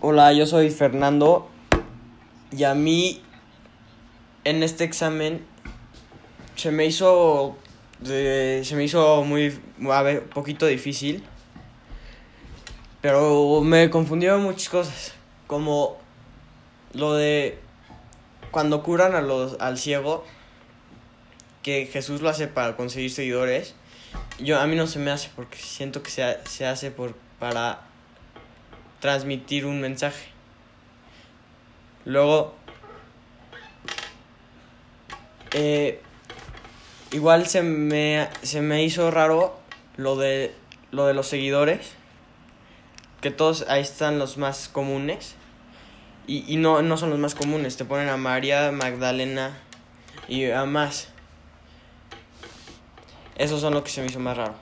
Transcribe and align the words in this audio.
Hola, 0.00 0.32
yo 0.32 0.46
soy 0.46 0.70
Fernando 0.70 1.48
y 2.52 2.62
a 2.62 2.74
mí 2.76 3.20
en 4.44 4.62
este 4.62 4.84
examen 4.84 5.44
se 6.54 6.70
me 6.70 6.86
hizo 6.86 7.56
se 8.04 8.72
me 8.76 8.84
hizo 8.84 9.24
muy 9.24 9.60
a 9.90 10.20
poquito 10.32 10.66
difícil, 10.66 11.24
pero 13.00 13.60
me 13.62 13.90
confundieron 13.90 14.44
muchas 14.44 14.68
cosas, 14.68 15.14
como 15.48 15.96
lo 16.92 17.14
de 17.14 17.58
cuando 18.52 18.84
curan 18.84 19.16
a 19.16 19.20
los 19.20 19.56
al 19.58 19.78
ciego 19.78 20.24
que 21.64 21.86
Jesús 21.86 22.20
lo 22.20 22.28
hace 22.28 22.46
para 22.46 22.76
conseguir 22.76 23.10
seguidores. 23.10 23.74
Yo 24.38 24.60
a 24.60 24.66
mí 24.68 24.76
no 24.76 24.86
se 24.86 25.00
me 25.00 25.10
hace 25.10 25.28
porque 25.34 25.58
siento 25.58 26.04
que 26.04 26.10
se, 26.12 26.38
se 26.48 26.66
hace 26.66 26.92
por 26.92 27.16
para 27.40 27.88
transmitir 29.00 29.66
un 29.66 29.80
mensaje. 29.80 30.28
Luego, 32.04 32.54
eh, 35.52 36.00
igual 37.12 37.46
se 37.46 37.62
me, 37.62 38.28
se 38.42 38.60
me 38.60 38.82
hizo 38.82 39.10
raro 39.10 39.58
lo 39.96 40.16
de, 40.16 40.54
lo 40.90 41.06
de 41.06 41.14
los 41.14 41.28
seguidores, 41.28 41.92
que 43.20 43.30
todos 43.30 43.66
ahí 43.68 43.82
están 43.82 44.18
los 44.18 44.38
más 44.38 44.68
comunes, 44.68 45.34
y, 46.26 46.44
y 46.52 46.56
no, 46.56 46.82
no 46.82 46.96
son 46.96 47.10
los 47.10 47.18
más 47.18 47.34
comunes, 47.34 47.76
te 47.76 47.84
ponen 47.84 48.08
a 48.08 48.16
María, 48.16 48.70
Magdalena 48.72 49.56
y 50.28 50.50
a 50.50 50.64
más. 50.64 51.08
Esos 53.36 53.60
son 53.60 53.74
lo 53.74 53.84
que 53.84 53.90
se 53.90 54.00
me 54.00 54.08
hizo 54.08 54.18
más 54.18 54.36
raro. 54.36 54.54